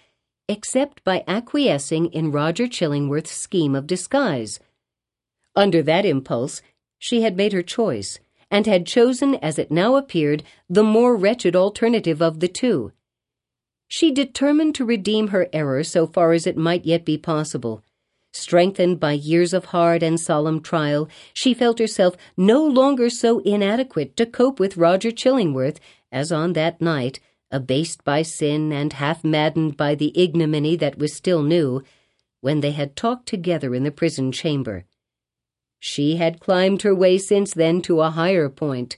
except 0.47 1.03
by 1.03 1.23
acquiescing 1.27 2.07
in 2.11 2.31
Roger 2.31 2.67
Chillingworth's 2.67 3.31
scheme 3.31 3.73
of 3.73 3.87
disguise. 3.87 4.59
Under 5.55 5.81
that 5.81 6.05
impulse, 6.05 6.61
she 7.01 7.23
had 7.23 7.35
made 7.35 7.51
her 7.51 7.63
choice, 7.63 8.19
and 8.51 8.67
had 8.67 8.85
chosen, 8.85 9.33
as 9.35 9.57
it 9.57 9.71
now 9.71 9.95
appeared, 9.95 10.43
the 10.69 10.83
more 10.83 11.15
wretched 11.15 11.55
alternative 11.55 12.21
of 12.21 12.39
the 12.41 12.47
two. 12.47 12.91
She 13.87 14.11
determined 14.11 14.75
to 14.75 14.85
redeem 14.85 15.29
her 15.29 15.49
error 15.51 15.83
so 15.83 16.05
far 16.05 16.31
as 16.31 16.45
it 16.45 16.55
might 16.55 16.85
yet 16.85 17.03
be 17.03 17.17
possible. 17.17 17.83
Strengthened 18.33 18.99
by 18.99 19.13
years 19.13 19.51
of 19.51 19.65
hard 19.65 20.03
and 20.03 20.19
solemn 20.19 20.61
trial, 20.61 21.09
she 21.33 21.55
felt 21.55 21.79
herself 21.79 22.15
no 22.37 22.63
longer 22.63 23.09
so 23.09 23.39
inadequate 23.39 24.15
to 24.17 24.27
cope 24.27 24.59
with 24.59 24.77
Roger 24.77 25.09
Chillingworth 25.09 25.79
as 26.11 26.31
on 26.31 26.53
that 26.53 26.79
night, 26.79 27.19
abased 27.49 28.03
by 28.03 28.21
sin 28.21 28.71
and 28.71 28.93
half 28.93 29.23
maddened 29.23 29.75
by 29.75 29.95
the 29.95 30.13
ignominy 30.15 30.75
that 30.75 30.99
was 30.99 31.15
still 31.15 31.41
new, 31.41 31.81
when 32.41 32.59
they 32.59 32.71
had 32.71 32.95
talked 32.95 33.25
together 33.27 33.73
in 33.73 33.83
the 33.85 33.91
prison 33.91 34.31
chamber. 34.31 34.85
She 35.83 36.17
had 36.17 36.39
climbed 36.39 36.83
her 36.83 36.93
way 36.93 37.17
since 37.17 37.55
then 37.55 37.81
to 37.81 38.01
a 38.01 38.11
higher 38.11 38.49
point. 38.49 38.97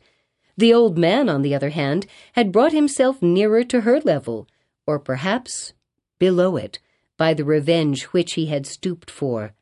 The 0.57 0.73
old 0.73 0.97
man, 0.97 1.29
on 1.29 1.41
the 1.41 1.55
other 1.55 1.69
hand, 1.69 2.05
had 2.33 2.51
brought 2.51 2.73
himself 2.73 3.21
nearer 3.21 3.63
to 3.63 3.81
her 3.81 4.01
level, 4.01 4.49
or 4.85 4.99
perhaps 4.99 5.71
below 6.19 6.57
it, 6.57 6.79
by 7.17 7.33
the 7.33 7.45
revenge 7.45 8.03
which 8.11 8.33
he 8.33 8.47
had 8.47 8.67
stooped 8.67 9.09
for. 9.09 9.53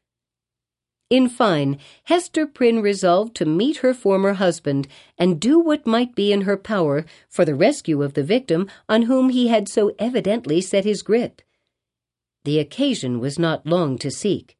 In 1.12 1.29
fine, 1.29 1.77
Hester 2.05 2.47
Prynne 2.47 2.81
resolved 2.81 3.36
to 3.36 3.45
meet 3.45 3.77
her 3.77 3.93
former 3.93 4.34
husband 4.34 4.88
and 5.15 5.39
do 5.39 5.60
what 5.60 5.86
might 5.86 6.15
be 6.15 6.34
in 6.34 6.41
her 6.41 6.57
power 6.57 7.05
for 7.29 7.45
the 7.45 7.53
rescue 7.53 8.01
of 8.01 8.15
the 8.15 8.23
victim 8.23 8.67
on 8.89 9.03
whom 9.03 9.29
he 9.29 9.47
had 9.47 9.69
so 9.69 9.93
evidently 9.99 10.60
set 10.60 10.86
his 10.86 11.03
grip. 11.03 11.43
The 12.45 12.57
occasion 12.57 13.19
was 13.19 13.38
not 13.38 13.67
long 13.67 13.99
to 13.99 14.10
seek. 14.10 14.57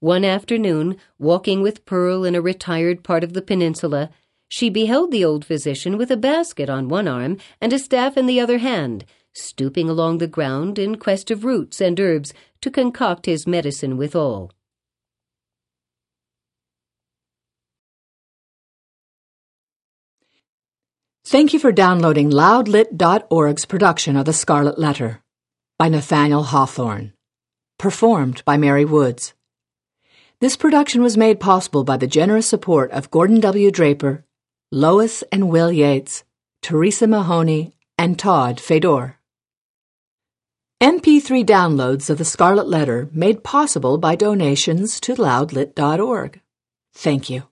One 0.00 0.24
afternoon, 0.24 0.96
walking 1.18 1.60
with 1.60 1.84
Pearl 1.84 2.24
in 2.24 2.34
a 2.34 2.40
retired 2.40 3.04
part 3.04 3.22
of 3.22 3.34
the 3.34 3.42
peninsula, 3.42 4.08
she 4.48 4.70
beheld 4.70 5.12
the 5.12 5.26
old 5.26 5.44
physician 5.44 5.98
with 5.98 6.10
a 6.10 6.16
basket 6.16 6.70
on 6.70 6.88
one 6.88 7.06
arm 7.06 7.36
and 7.60 7.70
a 7.74 7.78
staff 7.78 8.16
in 8.16 8.24
the 8.24 8.40
other 8.40 8.56
hand, 8.56 9.04
stooping 9.34 9.90
along 9.90 10.16
the 10.16 10.26
ground 10.26 10.78
in 10.78 10.96
quest 10.96 11.30
of 11.30 11.44
roots 11.44 11.82
and 11.82 12.00
herbs 12.00 12.32
to 12.62 12.70
concoct 12.70 13.26
his 13.26 13.46
medicine 13.46 13.98
withal. 13.98 14.50
Thank 21.26 21.52
you 21.52 21.58
for 21.58 21.72
downloading 21.72 22.30
loudlit.org's 22.30 23.66
production 23.66 24.16
of 24.16 24.24
The 24.24 24.32
Scarlet 24.32 24.78
Letter 24.78 25.22
by 25.78 25.90
Nathaniel 25.90 26.44
Hawthorne. 26.44 27.12
Performed 27.78 28.42
by 28.46 28.56
Mary 28.56 28.86
Woods. 28.86 29.34
This 30.40 30.56
production 30.56 31.02
was 31.02 31.18
made 31.18 31.38
possible 31.38 31.84
by 31.84 31.98
the 31.98 32.06
generous 32.06 32.46
support 32.46 32.90
of 32.92 33.10
Gordon 33.10 33.40
W. 33.40 33.70
Draper, 33.70 34.24
Lois 34.72 35.22
and 35.30 35.50
Will 35.50 35.70
Yates, 35.70 36.24
Teresa 36.62 37.06
Mahoney, 37.06 37.76
and 37.98 38.18
Todd 38.18 38.58
Fedor. 38.58 39.18
MP3 40.80 41.44
downloads 41.44 42.08
of 42.08 42.16
The 42.16 42.24
Scarlet 42.24 42.66
Letter 42.66 43.10
made 43.12 43.44
possible 43.44 43.98
by 43.98 44.14
donations 44.14 44.98
to 45.00 45.14
loudlit.org. 45.14 46.40
Thank 46.94 47.28
you. 47.28 47.49